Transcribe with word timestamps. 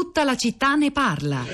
Tutta 0.00 0.24
la 0.24 0.34
città 0.34 0.76
ne 0.76 0.92
parla. 0.92 1.44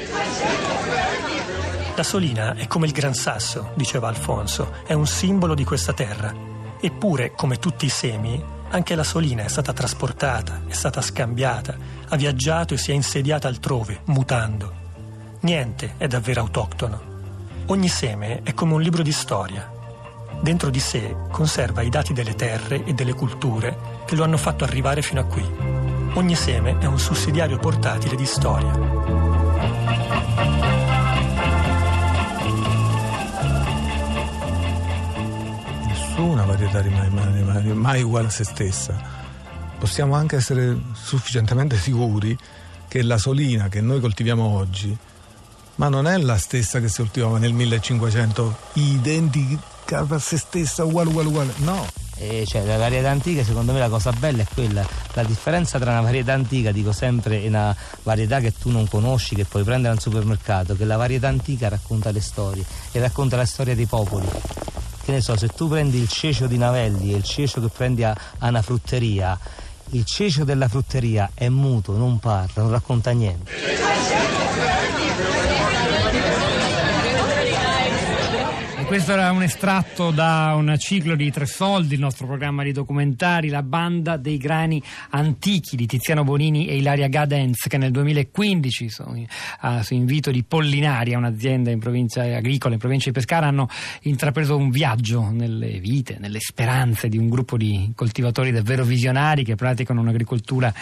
La 1.97 2.03
Solina 2.05 2.55
è 2.55 2.69
come 2.69 2.87
il 2.87 2.93
Gran 2.93 3.13
Sasso, 3.13 3.73
diceva 3.75 4.07
Alfonso, 4.07 4.73
è 4.87 4.93
un 4.93 5.09
simbolo 5.09 5.53
di 5.57 5.65
questa 5.65 5.93
terra. 5.93 6.33
Eppure, 6.81 7.33
come 7.35 7.59
tutti 7.59 7.87
i 7.87 7.89
semi, 7.89 8.41
anche 8.69 8.95
la 8.95 9.03
Solina 9.03 9.43
è 9.43 9.49
stata 9.49 9.73
trasportata, 9.73 10.63
è 10.69 10.73
stata 10.73 11.03
scambiata, 11.03 11.77
ha 12.09 12.15
viaggiato 12.15 12.75
e 12.75 12.77
si 12.77 12.93
è 12.93 12.95
insediata 12.95 13.49
altrove, 13.49 14.03
mutando. 14.05 14.73
Niente 15.41 15.95
è 15.97 16.07
davvero 16.07 16.43
autoctono. 16.43 17.01
Ogni 17.67 17.89
seme 17.89 18.43
è 18.45 18.55
come 18.55 18.75
un 18.75 18.81
libro 18.81 19.03
di 19.03 19.13
storia. 19.13 19.69
Dentro 20.41 20.71
di 20.71 20.81
sé 20.81 21.17
conserva 21.33 21.83
i 21.83 21.89
dati 21.89 22.13
delle 22.13 22.37
terre 22.37 22.85
e 22.85 22.93
delle 22.93 23.13
culture 23.13 24.05
che 24.07 24.15
lo 24.15 24.23
hanno 24.23 24.39
fatto 24.39 24.63
arrivare 24.63 25.03
fino 25.03 25.21
a 25.21 25.25
qui. 25.25 25.76
Ogni 26.17 26.35
seme 26.35 26.79
è 26.79 26.87
un 26.87 26.99
sussidiario 26.99 27.59
portatile 27.59 28.17
di 28.17 28.25
storia. 28.25 29.17
nessuna 36.17 36.45
varietà 36.45 36.81
rimane 36.81 37.11
mai, 37.11 37.43
mai, 37.43 37.75
mai 37.75 38.03
uguale 38.03 38.29
a 38.29 38.31
se 38.31 38.45
stessa. 38.45 38.99
Possiamo 39.79 40.15
anche 40.15 40.37
essere 40.37 40.75
sufficientemente 40.95 41.77
sicuri 41.77 42.37
che 42.89 43.03
la 43.03 43.19
solina 43.19 43.69
che 43.69 43.83
noi 43.83 44.01
coltiviamo 44.01 44.43
oggi, 44.43 44.97
ma 45.75 45.91
non 45.91 46.07
è 46.07 46.17
la 46.17 46.39
stessa 46.39 46.81
che 46.81 46.89
si 46.89 47.03
coltivava 47.03 47.37
nel 47.37 47.53
1500, 47.53 48.57
identica 48.75 50.07
a 50.09 50.19
se 50.19 50.39
stessa, 50.39 50.85
uguale, 50.85 51.11
uguale, 51.11 51.29
uguale. 51.29 51.53
No. 51.59 52.06
Eh, 52.19 52.45
cioè, 52.47 52.65
la 52.65 52.79
varietà 52.79 53.11
antica, 53.11 53.45
secondo 53.45 53.73
me 53.73 53.79
la 53.79 53.89
cosa 53.89 54.11
bella 54.11 54.43
è 54.43 54.47
quella, 54.53 54.87
la 55.13 55.23
differenza 55.25 55.79
tra 55.79 55.91
una 55.91 56.01
varietà 56.01 56.33
antica, 56.33 56.73
dico 56.73 56.93
sempre, 56.93 57.43
e 57.43 57.49
una 57.49 57.77
varietà 58.03 58.41
che 58.41 58.53
tu 58.59 58.71
non 58.71 58.89
conosci, 58.89 59.35
che 59.35 59.45
puoi 59.45 59.65
prendere 59.65 59.93
al 59.93 60.01
supermercato, 60.01 60.75
che 60.77 60.85
la 60.85 60.97
varietà 60.97 61.29
antica 61.29 61.69
racconta 61.69 62.11
le 62.11 62.21
storie 62.21 62.65
e 62.93 63.01
racconta 63.01 63.37
la 63.37 63.47
storia 63.47 63.75
dei 63.75 63.87
popoli 63.87 64.27
che 65.07 65.13
ne 65.13 65.21
so, 65.21 65.37
se 65.37 65.47
tu 65.47 65.69
prendi 65.69 65.99
il 65.99 66.09
cecio 66.09 66.49
di 66.49 66.59
Navelli 66.59 67.13
e 67.13 67.17
il 67.19 67.23
cecio 67.23 67.61
che 67.61 67.69
prendi 67.69 68.03
a, 68.03 68.13
a 68.39 68.49
una 68.49 68.61
frutteria, 68.61 69.39
il 69.91 70.05
cecio 70.05 70.43
della 70.43 70.67
frutteria 70.67 71.31
è 71.33 71.49
muto, 71.49 71.97
non 71.97 72.19
parla, 72.19 72.63
non 72.63 72.73
racconta 72.73 73.13
niente. 73.13 73.53
Questo 78.87 79.13
era 79.13 79.33
un 79.33 79.43
estratto 79.43 80.13
da 80.13 80.55
un 80.57 80.73
ciclo 80.79 81.17
di 81.17 81.33
Tre 81.33 81.45
Soldi, 81.45 81.95
il 81.95 82.01
nostro 82.01 82.25
programma 82.25 82.63
di 82.63 82.71
documentari, 82.71 83.49
La 83.49 83.65
banda 83.65 84.17
dei 84.17 84.37
grani 84.39 84.81
antichi 85.11 85.75
di 85.75 85.87
Tiziano 85.87 86.23
Bonini 86.23 86.69
e 86.69 86.77
Ilaria 86.77 87.09
Gadens, 87.09 87.67
che 87.67 87.79
nel 87.79 87.91
2015, 87.91 88.89
su, 88.89 89.27
su 89.83 89.95
invito 89.95 90.31
di 90.31 90.45
Pollinaria, 90.45 91.19
un'azienda 91.19 91.71
in 91.71 91.81
provincia 91.81 92.23
agricola, 92.23 92.75
in 92.75 92.81
provincia 92.81 93.07
di 93.07 93.15
Pescara, 93.15 93.49
hanno 93.49 93.69
intrapreso 94.03 94.57
un 94.57 94.71
viaggio 94.71 95.31
nelle 95.31 95.81
vite, 95.81 96.19
nelle 96.21 96.39
speranze 96.39 97.09
di 97.09 97.19
un 97.19 97.29
gruppo 97.29 97.57
di 97.57 97.91
coltivatori 97.93 98.53
davvero 98.53 98.85
visionari 98.85 99.43
che 99.43 99.57
praticano 99.57 100.01
un'agricoltura 100.01 100.73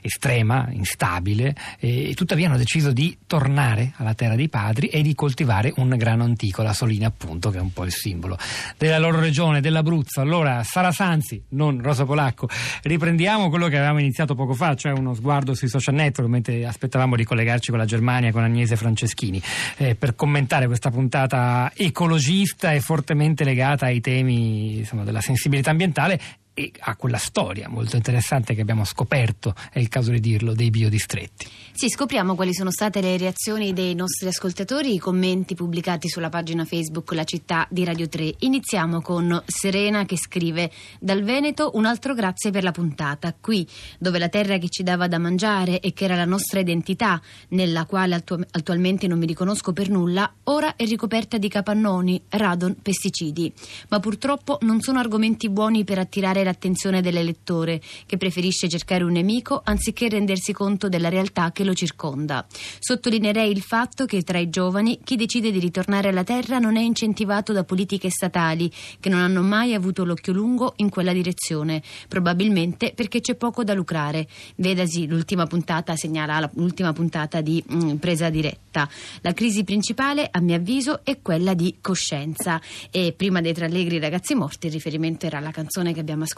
estrema, 0.00 0.66
instabile, 0.72 1.54
e 1.78 2.14
tuttavia 2.14 2.48
hanno 2.48 2.56
deciso 2.56 2.90
di 2.90 3.18
tornare 3.26 3.92
alla 3.96 4.14
terra 4.14 4.34
dei 4.34 4.48
padri 4.48 4.86
e 4.86 5.02
di 5.02 5.14
coltivare 5.14 5.74
un 5.76 5.94
grano 5.98 6.24
antico, 6.24 6.62
la 6.62 6.72
solina 6.72 7.08
appunto 7.08 7.49
che 7.50 7.58
è 7.58 7.60
un 7.60 7.72
po' 7.72 7.84
il 7.84 7.92
simbolo 7.92 8.36
della 8.76 8.98
loro 8.98 9.20
regione, 9.20 9.60
dell'Abruzzo. 9.60 10.20
Allora, 10.20 10.62
Sara 10.62 10.92
Sanzi, 10.92 11.42
non 11.50 11.82
Rosa 11.82 12.04
Polacco, 12.04 12.48
riprendiamo 12.82 13.48
quello 13.48 13.68
che 13.68 13.76
avevamo 13.76 14.00
iniziato 14.00 14.34
poco 14.34 14.54
fa, 14.54 14.74
cioè 14.74 14.92
uno 14.92 15.14
sguardo 15.14 15.54
sui 15.54 15.68
social 15.68 15.94
network, 15.94 16.28
mentre 16.30 16.64
aspettavamo 16.66 17.16
di 17.16 17.24
collegarci 17.24 17.70
con 17.70 17.78
la 17.78 17.84
Germania, 17.84 18.32
con 18.32 18.42
Agnese 18.42 18.76
Franceschini, 18.76 19.42
eh, 19.78 19.94
per 19.94 20.14
commentare 20.14 20.66
questa 20.66 20.90
puntata 20.90 21.72
ecologista 21.74 22.72
e 22.72 22.80
fortemente 22.80 23.44
legata 23.44 23.86
ai 23.86 24.00
temi 24.00 24.78
insomma, 24.78 25.04
della 25.04 25.20
sensibilità 25.20 25.70
ambientale 25.70 26.20
e 26.54 26.72
a 26.80 26.96
quella 26.96 27.18
storia 27.18 27.68
molto 27.68 27.96
interessante 27.96 28.54
che 28.54 28.60
abbiamo 28.60 28.84
scoperto, 28.84 29.54
è 29.70 29.78
il 29.78 29.88
caso 29.88 30.10
di 30.10 30.20
dirlo, 30.20 30.54
dei 30.54 30.70
biodistretti. 30.70 31.46
Sì, 31.72 31.88
scopriamo 31.88 32.34
quali 32.34 32.52
sono 32.52 32.70
state 32.70 33.00
le 33.00 33.16
reazioni 33.16 33.72
dei 33.72 33.94
nostri 33.94 34.28
ascoltatori, 34.28 34.94
i 34.94 34.98
commenti 34.98 35.54
pubblicati 35.54 36.08
sulla 36.08 36.28
pagina 36.28 36.64
Facebook 36.64 37.12
La 37.12 37.24
città 37.24 37.66
di 37.70 37.84
Radio 37.84 38.08
3. 38.08 38.34
Iniziamo 38.40 39.00
con 39.00 39.42
Serena 39.46 40.04
che 40.04 40.18
scrive 40.18 40.70
Dal 40.98 41.22
Veneto 41.22 41.70
un 41.74 41.86
altro 41.86 42.14
grazie 42.14 42.50
per 42.50 42.64
la 42.64 42.72
puntata. 42.72 43.34
Qui, 43.38 43.66
dove 43.98 44.18
la 44.18 44.28
terra 44.28 44.58
che 44.58 44.68
ci 44.68 44.82
dava 44.82 45.08
da 45.08 45.18
mangiare 45.18 45.80
e 45.80 45.92
che 45.92 46.04
era 46.04 46.16
la 46.16 46.24
nostra 46.24 46.60
identità, 46.60 47.20
nella 47.48 47.86
quale 47.86 48.16
attu- 48.16 48.46
attualmente 48.50 49.06
non 49.06 49.18
mi 49.18 49.26
riconosco 49.26 49.72
per 49.72 49.88
nulla, 49.88 50.30
ora 50.44 50.76
è 50.76 50.84
ricoperta 50.84 51.38
di 51.38 51.48
capannoni, 51.48 52.22
radon, 52.28 52.76
pesticidi. 52.82 53.52
Ma 53.88 54.00
purtroppo 54.00 54.58
non 54.62 54.80
sono 54.80 54.98
argomenti 54.98 55.48
buoni 55.48 55.84
per 55.84 55.98
attirare 55.98 56.39
l'attenzione 56.44 57.00
dell'elettore, 57.00 57.80
che 58.06 58.16
preferisce 58.16 58.68
cercare 58.68 59.04
un 59.04 59.12
nemico 59.12 59.60
anziché 59.64 60.08
rendersi 60.08 60.52
conto 60.52 60.88
della 60.88 61.08
realtà 61.08 61.52
che 61.52 61.64
lo 61.64 61.74
circonda. 61.74 62.46
Sottolineerei 62.78 63.50
il 63.50 63.62
fatto 63.62 64.06
che 64.06 64.22
tra 64.22 64.38
i 64.38 64.50
giovani 64.50 65.00
chi 65.04 65.16
decide 65.16 65.50
di 65.50 65.58
ritornare 65.58 66.08
alla 66.08 66.24
terra 66.24 66.58
non 66.58 66.76
è 66.76 66.80
incentivato 66.80 67.52
da 67.52 67.64
politiche 67.64 68.10
statali 68.10 68.70
che 68.98 69.08
non 69.08 69.20
hanno 69.20 69.42
mai 69.42 69.74
avuto 69.74 70.04
l'occhio 70.04 70.32
lungo 70.32 70.72
in 70.76 70.88
quella 70.88 71.12
direzione, 71.12 71.82
probabilmente 72.08 72.92
perché 72.94 73.20
c'è 73.20 73.34
poco 73.34 73.64
da 73.64 73.74
lucrare. 73.74 74.26
Vedasi 74.56 75.06
l'ultima 75.06 75.46
puntata, 75.46 75.96
segnala 75.96 76.50
l'ultima 76.54 76.92
puntata 76.92 77.40
di 77.40 77.62
mh, 77.66 77.94
presa 77.96 78.30
diretta. 78.30 78.88
La 79.20 79.32
crisi 79.32 79.64
principale, 79.64 80.28
a 80.30 80.40
mio 80.40 80.56
avviso, 80.56 81.04
è 81.04 81.20
quella 81.20 81.54
di 81.54 81.76
coscienza. 81.80 82.60
E 82.90 83.14
prima 83.16 83.40
dei 83.40 83.52
tre 83.52 83.66
allegri 83.66 83.98
ragazzi 83.98 84.34
morti, 84.34 84.66
il 84.66 84.72
riferimento 84.72 85.26
era 85.26 85.38
alla 85.38 85.50
canzone 85.50 85.92
che 85.92 86.00
abbiamo 86.00 86.22
ascoltato 86.22 86.29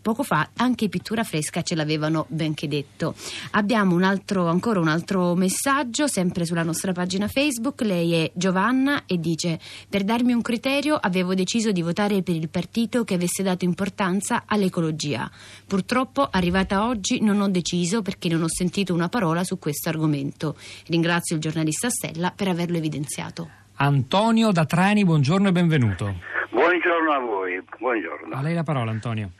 poco 0.00 0.22
fa, 0.22 0.50
anche 0.56 0.88
Pittura 0.88 1.24
Fresca 1.24 1.62
ce 1.62 1.74
l'avevano 1.74 2.26
benché 2.28 2.68
detto. 2.68 3.14
Abbiamo 3.52 3.94
un 3.94 4.02
altro, 4.02 4.46
ancora 4.48 4.80
un 4.80 4.88
altro 4.88 5.34
messaggio, 5.34 6.06
sempre 6.06 6.44
sulla 6.44 6.62
nostra 6.62 6.92
pagina 6.92 7.28
Facebook. 7.28 7.82
Lei 7.82 8.12
è 8.14 8.30
Giovanna 8.34 9.04
e 9.06 9.18
dice: 9.18 9.58
Per 9.88 10.04
darmi 10.04 10.32
un 10.32 10.42
criterio, 10.42 10.96
avevo 10.96 11.34
deciso 11.34 11.72
di 11.72 11.82
votare 11.82 12.22
per 12.22 12.34
il 12.34 12.48
partito 12.48 13.04
che 13.04 13.14
avesse 13.14 13.42
dato 13.42 13.64
importanza 13.64 14.44
all'ecologia. 14.46 15.30
Purtroppo, 15.66 16.28
arrivata 16.30 16.86
oggi, 16.86 17.20
non 17.20 17.40
ho 17.40 17.48
deciso 17.48 18.02
perché 18.02 18.28
non 18.28 18.42
ho 18.42 18.48
sentito 18.48 18.94
una 18.94 19.08
parola 19.08 19.44
su 19.44 19.58
questo 19.58 19.88
argomento. 19.88 20.56
Ringrazio 20.86 21.36
il 21.36 21.42
giornalista 21.42 21.90
Stella 21.90 22.32
per 22.34 22.48
averlo 22.48 22.76
evidenziato. 22.76 23.64
Antonio 23.78 24.52
da 24.52 24.64
Trani, 24.64 25.04
buongiorno 25.04 25.48
e 25.48 25.52
benvenuto. 25.52 26.14
Buongiorno 26.48 27.12
a 27.12 27.18
voi, 27.18 27.62
buongiorno. 27.78 28.34
A 28.34 28.40
lei 28.40 28.54
la 28.54 28.62
parola, 28.62 28.90
Antonio. 28.90 29.32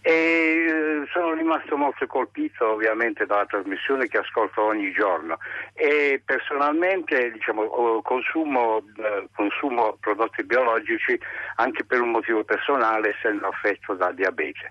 E, 0.00 0.12
eh, 0.12 1.08
sono 1.12 1.34
rimasto 1.34 1.76
molto 1.76 2.06
colpito 2.06 2.74
ovviamente 2.74 3.26
dalla 3.26 3.46
trasmissione 3.46 4.06
che 4.06 4.18
ascolto 4.18 4.62
ogni 4.62 4.92
giorno 4.92 5.38
e 5.74 6.22
personalmente 6.24 7.32
diciamo, 7.32 8.00
consumo, 8.02 8.78
eh, 8.78 9.26
consumo 9.34 9.98
prodotti 10.00 10.44
biologici 10.44 11.18
anche 11.56 11.84
per 11.84 12.00
un 12.00 12.12
motivo 12.12 12.44
personale 12.44 13.16
essendo 13.16 13.48
affetto 13.48 13.94
da 13.94 14.12
diabete 14.12 14.70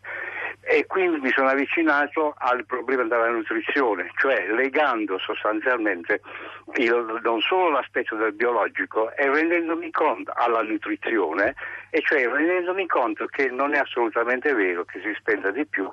e 0.72 0.86
quindi 0.86 1.20
mi 1.20 1.32
sono 1.32 1.48
avvicinato 1.48 2.36
al 2.38 2.64
problema 2.64 3.02
della 3.04 3.30
nutrizione, 3.30 4.12
cioè 4.18 4.46
legando 4.52 5.18
sostanzialmente 5.18 6.22
il, 6.76 7.20
non 7.24 7.42
solo 7.42 7.72
l'aspetto 7.72 8.16
del 8.16 8.34
biologico 8.34 9.12
e 9.16 9.28
rendendomi 9.32 9.90
conto 9.90 10.32
alla 10.36 10.62
nutrizione, 10.62 11.56
e 11.90 12.02
cioè 12.02 12.28
rendendomi 12.28 12.86
conto 12.86 13.26
che 13.26 13.50
non 13.50 13.74
è 13.74 13.80
assolutamente 13.80 14.54
vero 14.54 14.86
che 14.86 15.02
si 15.02 15.12
spenda 15.18 15.50
di 15.50 15.66
più 15.66 15.92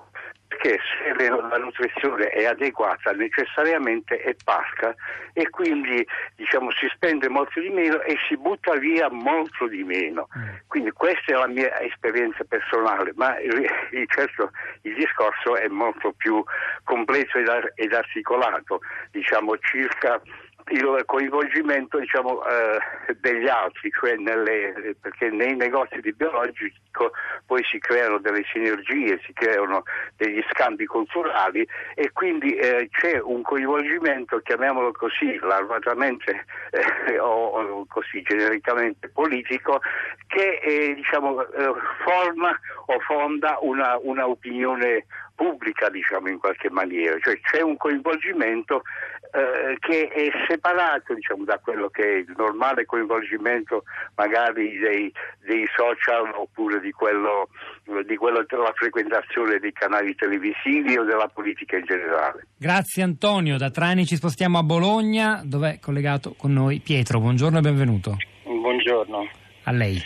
perché 0.57 0.79
se 1.17 1.29
la 1.29 1.59
nutrizione 1.59 2.29
è 2.29 2.47
adeguata 2.47 3.13
necessariamente 3.13 4.17
è 4.17 4.35
parca 4.43 4.95
e 5.33 5.49
quindi 5.51 6.07
diciamo, 6.35 6.71
si 6.73 6.89
spende 6.95 7.29
molto 7.29 7.61
di 7.61 7.69
meno 7.69 8.01
e 8.01 8.17
si 8.27 8.37
butta 8.37 8.75
via 8.77 9.09
molto 9.11 9.67
di 9.69 9.85
meno. 9.85 10.29
Mm. 10.37 10.57
Quindi 10.67 10.91
questa 10.93 11.33
è 11.33 11.35
la 11.35 11.47
mia 11.47 11.79
esperienza 11.81 12.43
personale, 12.45 13.13
ma 13.17 13.37
certo 14.07 14.51
il 14.83 14.95
discorso 14.95 15.57
è 15.57 15.69
molto 15.69 16.13
più 16.13 16.43
complesso 16.85 17.39
ed 17.39 17.93
articolato, 17.93 18.81
diciamo 19.11 19.59
circa 19.59 20.21
il 20.69 21.03
coinvolgimento 21.05 21.99
diciamo, 21.99 22.45
eh, 22.45 22.79
degli 23.21 23.47
altri, 23.47 23.91
cioè 23.91 24.17
nelle, 24.17 24.97
perché 25.01 25.31
nei 25.31 25.55
negozi 25.55 26.01
di 26.01 26.13
biologico 26.13 27.13
poi 27.47 27.63
si 27.71 27.79
creano 27.79 28.19
delle 28.19 28.45
sinergie, 28.53 29.21
si 29.25 29.33
creano 29.33 29.85
degli 30.17 30.43
scambi 30.51 30.87
culturali 30.87 31.67
e 31.95 32.11
quindi 32.13 32.57
eh, 32.57 32.89
c'è 32.91 33.21
un 33.21 33.43
coinvolgimento, 33.43 34.41
chiamiamolo 34.41 34.91
così, 34.93 35.39
larvatamente 35.41 36.45
eh, 36.71 37.19
o, 37.19 37.47
o, 37.47 37.87
così 37.89 38.23
genericamente 38.23 39.09
politico, 39.09 39.81
che 40.27 40.59
eh, 40.63 40.95
diciamo, 40.95 41.43
eh, 41.43 41.73
forma 42.05 42.59
o 42.87 42.99
fonda 43.01 43.59
una, 43.61 43.97
una 44.01 44.27
opinione 44.27 45.07
pubblica 45.37 45.89
diciamo 45.91 46.29
in 46.29 46.39
qualche 46.39 46.71
maniera, 46.71 47.17
cioè 47.21 47.39
c'è 47.41 47.61
un 47.61 47.77
coinvolgimento 47.77 48.83
eh, 49.33 49.77
che 49.79 50.09
è 50.09 50.29
separato 50.49 51.15
diciamo, 51.15 51.45
da 51.45 51.59
quello 51.59 51.89
che 51.89 52.03
è 52.03 52.17
il 52.19 52.35
normale 52.37 52.85
coinvolgimento 52.85 53.85
magari 54.15 54.79
dei, 54.79 55.13
dei 55.45 55.67
social 55.77 56.33
oppure 56.35 56.81
di 56.81 56.91
quello, 56.93 57.49
di 58.07 58.17
quello 58.17 58.45
della 58.49 58.73
frequentazione 58.75 59.59
dei 59.59 59.73
canali 59.73 60.15
televisivi 60.15 60.97
o 60.97 61.05
della 61.05 61.29
politica 61.29 61.77
in 61.77 61.85
generale. 61.85 62.47
Grazie 62.57 63.03
Antonio, 63.03 63.57
da 63.57 63.71
Trani 63.71 64.07
ci 64.07 64.17
spostiamo 64.17 64.59
a 64.59 64.63
Bologna 64.63 65.43
dove 65.45 65.75
è 65.75 65.79
collegato 65.79 66.35
con 66.37 66.53
noi 66.53 66.81
Pietro, 66.81 67.21
buongiorno 67.21 67.59
e 67.59 67.61
benvenuto. 67.61 68.17
Buongiorno. 68.45 69.29
A 69.65 69.73
lei. 69.73 70.01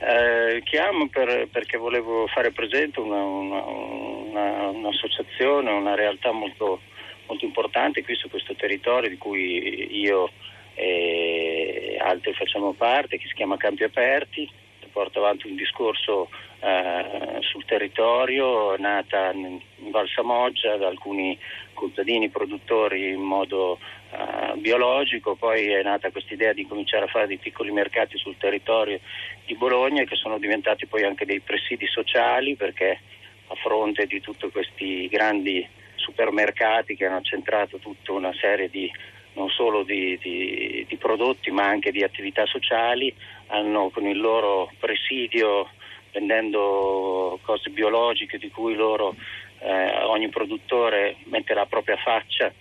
Eh, 0.00 0.62
chiamo 0.62 1.08
per, 1.08 1.48
perché 1.50 1.76
volevo 1.76 2.26
fare 2.28 2.52
presente 2.52 3.00
una, 3.00 3.20
una, 3.20 3.62
una, 3.64 4.68
un'associazione, 4.68 5.70
una 5.72 5.96
realtà 5.96 6.30
molto, 6.30 6.80
molto, 7.28 7.44
importante 7.44 8.02
qui 8.02 8.14
su 8.16 8.28
questo 8.28 8.54
territorio 8.54 9.08
di 9.08 9.18
cui 9.18 10.00
io 10.00 10.30
e 10.74 11.96
altri 12.00 12.32
facciamo 12.34 12.72
parte, 12.72 13.18
che 13.18 13.26
si 13.26 13.34
chiama 13.34 13.56
Campi 13.56 13.82
Aperti, 13.82 14.48
porta 14.92 15.18
avanti 15.20 15.46
un 15.46 15.54
discorso 15.54 16.28
eh, 16.60 17.38
sul 17.40 17.64
territorio, 17.64 18.76
nata 18.76 19.30
in 19.32 19.60
Val 19.90 20.08
Samoggia 20.08 20.76
da 20.76 20.88
alcuni 20.88 21.38
contadini 21.72 22.28
produttori 22.28 23.10
in 23.10 23.20
modo 23.20 23.78
uh, 24.10 24.58
biologico, 24.58 25.36
poi 25.36 25.68
è 25.68 25.82
nata 25.84 26.10
questa 26.10 26.34
idea 26.34 26.52
di 26.52 26.66
cominciare 26.66 27.04
a 27.04 27.08
fare 27.08 27.28
dei 27.28 27.38
piccoli 27.38 27.70
mercati 27.70 28.18
sul 28.18 28.36
territorio 28.36 28.98
di 29.46 29.54
Bologna 29.54 30.02
che 30.02 30.16
sono 30.16 30.38
diventati 30.38 30.86
poi 30.86 31.04
anche 31.04 31.24
dei 31.24 31.38
presidi 31.38 31.86
sociali 31.86 32.56
perché 32.56 33.00
a 33.46 33.54
fronte 33.54 34.06
di 34.06 34.20
tutti 34.20 34.50
questi 34.50 35.06
grandi 35.06 35.66
supermercati 36.08 36.96
che 36.96 37.04
hanno 37.04 37.20
centrato 37.20 37.76
tutta 37.78 38.12
una 38.12 38.32
serie 38.40 38.70
di 38.70 38.90
non 39.34 39.50
solo 39.50 39.84
di, 39.84 40.18
di, 40.18 40.84
di 40.88 40.96
prodotti 40.96 41.50
ma 41.50 41.64
anche 41.66 41.92
di 41.92 42.02
attività 42.02 42.44
sociali, 42.46 43.14
hanno 43.48 43.90
con 43.90 44.06
il 44.06 44.18
loro 44.18 44.72
presidio 44.78 45.70
vendendo 46.12 47.38
cose 47.42 47.70
biologiche 47.70 48.38
di 48.38 48.50
cui 48.50 48.74
loro 48.74 49.14
eh, 49.60 50.02
ogni 50.04 50.28
produttore 50.28 51.16
mette 51.24 51.54
la 51.54 51.66
propria 51.66 51.96
faccia 51.96 52.52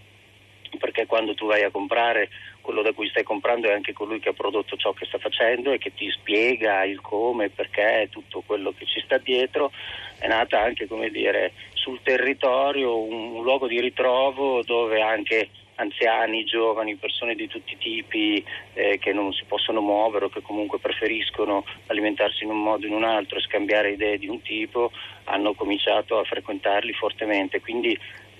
perché 0.78 1.06
quando 1.06 1.34
tu 1.34 1.48
vai 1.48 1.64
a 1.64 1.72
comprare 1.72 2.30
quello 2.62 2.82
da 2.82 2.92
cui 2.92 3.08
stai 3.08 3.24
comprando 3.24 3.70
è 3.70 3.74
anche 3.74 3.94
colui 3.94 4.20
che 4.20 4.30
ha 4.30 4.34
prodotto 4.34 4.76
ciò 4.76 4.92
che 4.92 5.06
sta 5.06 5.18
facendo 5.18 5.72
e 5.72 5.78
che 5.78 5.94
ti 5.94 6.12
spiega 6.12 6.84
il 6.84 7.00
come, 7.00 7.46
il 7.46 7.52
perché, 7.52 8.10
tutto 8.12 8.44
quello 8.46 8.74
che 8.78 8.86
ci 8.86 9.00
sta 9.06 9.18
dietro, 9.18 9.72
è 10.20 10.28
nata 10.28 10.62
anche 10.62 10.86
come 10.86 11.10
dire, 11.10 11.54
sul 11.88 12.02
territorio 12.04 13.00
un, 13.00 13.36
un 13.36 13.44
luogo 13.44 13.66
di 13.66 13.80
ritrovo 13.80 14.62
dove 14.62 15.02
anche 15.02 15.50
anziani, 15.76 16.44
giovani, 16.44 16.96
persone 16.96 17.34
di 17.34 17.48
tutti 17.48 17.74
i 17.74 17.78
tipi 17.78 18.44
eh, 18.74 18.98
che 18.98 19.14
non 19.14 19.32
si 19.32 19.46
possono 19.46 19.80
muovere 19.80 20.26
o 20.26 20.30
che 20.30 20.42
comunque 20.42 20.80
preferiscono 20.80 21.64
alimentarsi 21.86 22.44
in 22.44 22.50
un 22.50 22.62
modo 22.62 22.86
o 22.86 22.90
in 22.90 22.96
un 22.96 23.06
altro 23.06 23.40
scambiare 23.40 23.92
idee 23.92 24.18
di 24.18 24.28
un 24.28 24.42
tipo, 24.42 24.92
hanno 25.26 25.54
cominciato 25.54 26.20
a 26.20 26.26
frequentarli 26.26 26.92
fortemente. 26.92 27.62
Quindi 27.62 27.98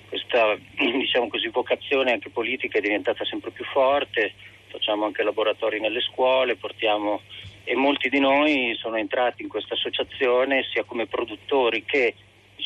questa 0.08 0.54
diciamo 0.76 1.28
così, 1.28 1.48
vocazione 1.48 2.12
anche 2.12 2.28
politica 2.28 2.78
è 2.78 2.82
diventata 2.82 3.24
sempre 3.24 3.50
più 3.50 3.64
forte, 3.64 4.34
facciamo 4.66 5.06
anche 5.06 5.22
laboratori 5.22 5.80
nelle 5.80 6.02
scuole, 6.02 6.56
portiamo 6.56 7.22
e 7.64 7.74
molti 7.74 8.08
di 8.08 8.18
noi 8.18 8.74
sono 8.78 8.96
entrati 8.96 9.42
in 9.42 9.48
questa 9.48 9.74
associazione 9.74 10.64
sia 10.72 10.84
come 10.84 11.06
produttori 11.06 11.84
che 11.84 12.14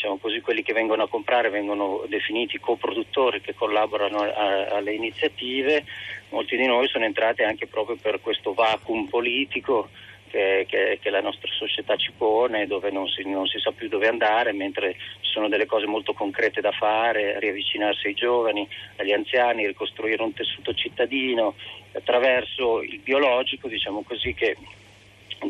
diciamo 0.02 0.18
così, 0.18 0.40
quelli 0.40 0.62
che 0.62 0.72
vengono 0.72 1.04
a 1.04 1.08
comprare 1.08 1.48
vengono 1.48 2.04
definiti 2.08 2.58
coproduttori 2.58 3.40
che 3.40 3.54
collaborano 3.54 4.18
a, 4.18 4.66
alle 4.76 4.94
iniziative, 4.94 5.84
molti 6.30 6.56
di 6.56 6.66
noi 6.66 6.88
sono 6.88 7.04
entrati 7.04 7.42
anche 7.44 7.68
proprio 7.68 7.96
per 8.02 8.20
questo 8.20 8.52
vacuum 8.52 9.06
politico 9.06 9.90
che, 10.28 10.66
che, 10.68 10.98
che 11.00 11.10
la 11.10 11.20
nostra 11.20 11.48
società 11.52 11.94
ci 11.94 12.10
pone, 12.16 12.66
dove 12.66 12.90
non 12.90 13.06
si, 13.06 13.22
non 13.28 13.46
si, 13.46 13.60
sa 13.60 13.70
più 13.70 13.88
dove 13.88 14.08
andare, 14.08 14.52
mentre 14.52 14.94
ci 15.20 15.30
sono 15.30 15.48
delle 15.48 15.66
cose 15.66 15.86
molto 15.86 16.14
concrete 16.14 16.60
da 16.60 16.72
fare, 16.72 17.38
riavvicinarsi 17.38 18.08
ai 18.08 18.14
giovani, 18.14 18.66
agli 18.96 19.12
anziani, 19.12 19.66
ricostruire 19.66 20.22
un 20.22 20.32
tessuto 20.32 20.74
cittadino 20.74 21.54
attraverso 21.92 22.82
il 22.82 22.98
biologico, 22.98 23.68
diciamo 23.68 24.02
così, 24.02 24.34
che 24.34 24.56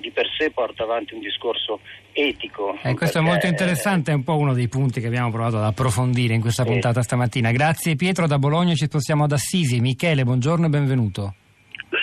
di 0.01 0.11
per 0.11 0.27
sé 0.37 0.51
porta 0.51 0.85
avanti 0.85 1.15
un 1.15 1.21
discorso 1.21 1.81
etico. 2.13 2.79
Eh, 2.83 2.95
questo 2.95 3.19
è 3.19 3.21
molto 3.21 3.47
interessante, 3.47 4.13
è 4.13 4.15
un 4.15 4.25
po' 4.25 4.37
uno 4.37 4.55
dei 4.55 4.69
punti 4.69 5.01
che 5.01 5.07
abbiamo 5.07 5.31
provato 5.31 5.57
ad 5.57 5.65
approfondire 5.65 6.35
in 6.35 6.41
questa 6.41 6.65
puntata 6.65 7.01
sì. 7.01 7.07
stamattina. 7.07 7.51
Grazie 7.51 7.97
Pietro, 7.97 8.27
da 8.27 8.39
Bologna 8.39 8.75
ci 8.75 8.87
spostiamo 8.87 9.25
ad 9.25 9.33
Assisi. 9.33 9.81
Michele, 9.81 10.25
buongiorno 10.25 10.67
e 10.67 10.69
benvenuto. 10.69 11.35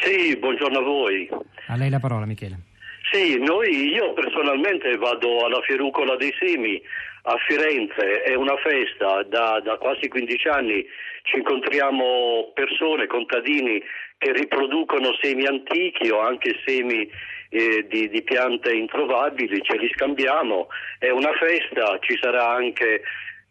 Sì, 0.01 0.37
buongiorno 0.37 0.79
a 0.79 0.83
voi. 0.83 1.29
A 1.67 1.75
lei 1.75 1.89
la 1.89 1.99
parola 1.99 2.25
Michele. 2.25 2.67
Sì, 3.11 3.39
noi, 3.39 3.89
io 3.89 4.13
personalmente 4.13 4.95
vado 4.97 5.45
alla 5.45 5.61
Fierucola 5.61 6.15
dei 6.15 6.31
Semi 6.39 6.79
a 7.23 7.35
Firenze, 7.47 8.21
è 8.23 8.35
una 8.35 8.55
festa, 8.57 9.23
da, 9.23 9.59
da 9.63 9.77
quasi 9.77 10.07
15 10.07 10.47
anni 10.47 10.85
ci 11.23 11.37
incontriamo 11.37 12.51
persone, 12.53 13.07
contadini 13.07 13.81
che 14.19 14.33
riproducono 14.33 15.17
semi 15.21 15.45
antichi 15.45 16.09
o 16.09 16.19
anche 16.19 16.59
semi 16.65 17.09
eh, 17.49 17.87
di, 17.89 18.09
di, 18.09 18.21
piante 18.21 18.71
introvabili, 18.73 19.63
ce 19.63 19.77
li 19.77 19.89
scambiamo, 19.95 20.67
è 20.99 21.09
una 21.09 21.31
festa, 21.33 21.97
ci 22.01 22.19
sarà 22.21 22.49
anche 22.49 23.01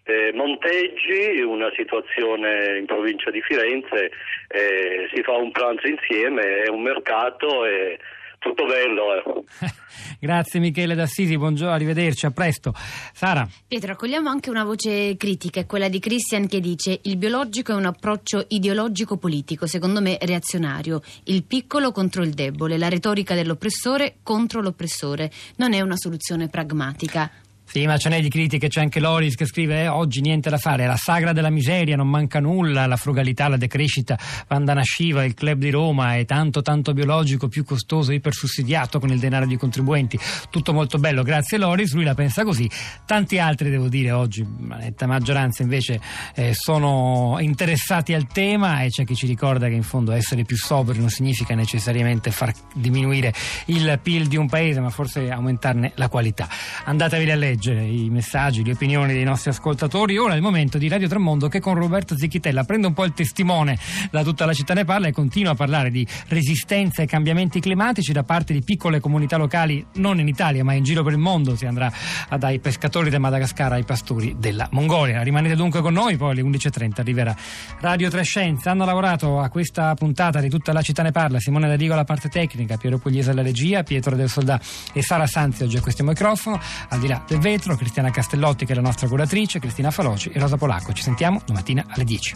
eh, 0.05 0.31
Monteggi, 0.35 1.41
una 1.41 1.73
situazione 1.75 2.79
in 2.79 2.85
provincia 2.85 3.31
di 3.31 3.41
Firenze, 3.41 4.11
eh, 4.49 5.09
si 5.13 5.23
fa 5.23 5.33
un 5.33 5.51
pranzo 5.53 5.87
insieme, 5.87 6.63
è 6.65 6.69
un 6.69 6.83
mercato 6.83 7.65
e 7.65 7.99
tutto 8.39 8.65
bello. 8.67 9.45
Eh. 9.61 9.73
Grazie 10.21 10.61
Michele 10.61 10.95
D'Assisi, 10.95 11.37
buongiorno, 11.37 11.73
arrivederci, 11.73 12.27
a 12.27 12.31
presto. 12.31 12.73
Sara. 13.13 13.49
Pietro, 13.67 13.93
accogliamo 13.93 14.29
anche 14.29 14.51
una 14.51 14.65
voce 14.65 15.17
critica, 15.17 15.61
è 15.61 15.67
quella 15.67 15.89
di 15.89 15.99
Christian 15.99 16.47
che 16.47 16.61
dice 16.61 16.99
il 17.03 17.17
biologico 17.17 17.73
è 17.73 17.75
un 17.75 17.87
approccio 17.87 18.45
ideologico-politico, 18.49 19.67
secondo 19.67 20.01
me 20.01 20.19
reazionario, 20.21 21.01
il 21.25 21.45
piccolo 21.45 21.93
contro 21.93 22.23
il 22.23 22.31
debole, 22.31 22.79
la 22.79 22.89
retorica 22.89 23.35
dell'oppressore 23.35 24.17
contro 24.23 24.61
l'oppressore, 24.61 25.31
non 25.57 25.73
è 25.73 25.81
una 25.81 25.97
soluzione 25.97 26.49
pragmatica. 26.49 27.31
Sì, 27.71 27.85
ma 27.85 27.99
ce 27.99 28.09
n'è 28.09 28.23
di 28.23 28.31
critiche, 28.31 28.69
c'è 28.69 28.81
anche 28.81 28.99
Loris 28.99 29.35
che 29.35 29.45
scrive 29.45 29.83
eh, 29.83 29.89
oggi 29.89 30.23
niente 30.23 30.49
da 30.49 30.57
fare, 30.57 30.87
la 30.87 30.97
sagra 30.97 31.35
della 31.35 31.51
miseria, 31.51 31.97
non 31.97 32.09
manca 32.09 32.41
nulla, 32.41 32.87
la 32.87 32.97
frugalità, 32.97 33.47
la 33.47 33.59
decrescita, 33.59 34.19
Vandana 34.49 34.83
Shiva, 34.83 35.23
il 35.23 35.35
club 35.35 35.59
di 35.59 35.69
Roma 35.69 36.17
è 36.17 36.25
tanto 36.25 36.63
tanto 36.63 36.95
biologico, 36.95 37.49
più 37.49 37.67
costoso, 37.67 38.13
ipersussidiato 38.13 38.99
con 38.99 39.11
il 39.11 39.19
denaro 39.19 39.45
dei 39.45 39.59
contribuenti, 39.59 40.19
tutto 40.49 40.73
molto 40.73 40.97
bello, 40.97 41.23
grazie 41.23 41.59
Loris, 41.59 41.93
lui 41.93 42.05
la 42.05 42.15
pensa 42.15 42.43
così, 42.43 42.71
tanti 43.05 43.39
altri 43.39 43.69
devo 43.69 43.89
dire 43.89 44.13
oggi, 44.13 44.47
la 44.67 44.77
netta 44.77 45.07
maggioranza 45.07 45.63
invece 45.63 46.01
eh, 46.37 46.55
sono 46.55 47.37
interessati 47.39 48.15
al 48.15 48.29
tema 48.29 48.81
e 48.81 48.89
c'è 48.89 49.05
chi 49.05 49.15
ci 49.15 49.27
ricorda 49.27 49.69
che 49.69 49.75
in 49.75 49.83
fondo 49.83 50.13
essere 50.13 50.43
più 50.45 50.57
sobri 50.57 50.99
non 51.01 51.11
significa 51.11 51.55
necessariamente 51.55 52.31
far 52.31 52.51
diminuire 52.75 53.35
il 53.67 54.01
PIL 54.03 54.27
di 54.27 54.39
un 54.39 54.49
paese, 54.49 54.81
ma 54.81 54.89
forse 54.89 55.31
aumentarne 55.31 55.93
la 55.97 56.09
qualità. 56.09 56.49
Andatevi 56.87 57.31
a 57.31 57.35
leggere 57.35 57.57
leggere 57.59 57.85
i 57.85 58.09
messaggi, 58.09 58.65
le 58.65 58.73
opinioni 58.73 59.13
dei 59.13 59.25
nostri 59.25 59.51
ascoltatori. 59.51 60.17
Ora 60.17 60.35
è 60.35 60.37
il 60.37 60.43
momento 60.43 60.79
di 60.79 60.87
Radio 60.87 61.09
Tremondo 61.09 61.49
che 61.49 61.59
con 61.59 61.75
Roberto 61.75 62.17
Zicchitella 62.17 62.63
prende 62.63 62.87
un 62.87 62.93
po' 62.93 63.05
il 63.05 63.13
testimone 63.13 63.77
da 64.13 64.23
tutta 64.23 64.47
la 64.47 64.53
città 64.53 64.75
ne 64.75 64.85
parla 64.85 65.09
e 65.09 65.13
continua 65.13 65.53
a 65.53 65.55
parlare 65.57 65.91
di 65.91 66.07
resistenza 66.29 67.03
ai 67.03 67.09
cambiamenti 67.09 67.59
climatici 67.59 68.13
da 68.13 68.23
parte 68.23 68.53
di 68.53 68.63
piccole 68.63 69.01
comunità 69.01 69.37
locali, 69.37 69.85
non 69.95 70.21
in 70.21 70.29
Italia 70.29 70.63
ma 70.63 70.73
in 70.75 70.85
giro 70.85 71.03
per 71.03 71.15
il 71.15 71.19
mondo. 71.19 71.57
Si 71.57 71.67
andrà 71.67 71.93
dai 72.39 72.61
pescatori 72.61 73.11
del 73.11 73.19
Madagascar 73.19 73.73
ai 73.73 73.85
pastori 73.85 74.37
della 74.39 74.69
Mongolia. 74.71 75.21
Rimanete 75.23 75.57
dunque 75.57 75.81
con 75.81 75.93
noi, 75.93 76.17
poi 76.17 76.31
alle 76.31 76.43
11.30 76.43 77.01
arriverà 77.01 77.35
Radio 77.81 78.09
Trescenza. 78.09 78.71
Hanno 78.71 78.85
lavorato 78.85 79.41
a 79.41 79.49
questa 79.49 79.93
puntata 79.95 80.41
di 80.41 80.49
tutta 80.49 80.73
la 80.73 80.83
città 80.83 81.03
ne 81.03 81.11
parla 81.11 81.41
Simone 81.41 81.67
D'Arigo 81.67 81.95
alla 81.95 82.05
parte 82.05 82.29
tecnica, 82.29 82.77
Piero 82.77 82.99
Pugliese 82.99 83.33
alla 83.33 83.43
regia, 83.43 83.83
Pietro 83.83 84.15
del 84.15 84.29
Soldà 84.29 84.61
e 84.93 85.03
Sara 85.03 85.27
Sanzi 85.27 85.65
oggi 85.65 85.77
a 85.77 85.81
questo 85.81 86.05
microfono. 86.05 86.61
Al 86.91 87.01
di 87.01 87.09
là 87.09 87.25
del 87.27 87.41
vetro, 87.51 87.77
Cristiana 87.77 88.11
Castellotti 88.11 88.67
che 88.67 88.73
è 88.73 88.75
la 88.75 88.83
nostra 88.83 89.09
curatrice, 89.09 89.59
Cristina 89.59 89.91
Faloci 89.91 90.29
e 90.29 90.39
Rosa 90.39 90.59
Polacco. 90.59 90.93
Ci 90.93 91.03
sentiamo 91.03 91.41
domattina 91.47 91.83
alle 91.89 92.05
10. 92.05 92.35